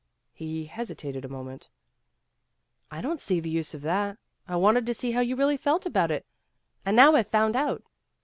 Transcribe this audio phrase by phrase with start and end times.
[0.33, 1.69] He hesitated a moment."
[2.91, 4.17] I don 't see the use of that.
[4.47, 6.25] I wanted to see how you really felt about it,
[6.83, 7.83] and now IVe found out."